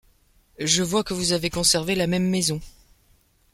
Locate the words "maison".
2.27-2.59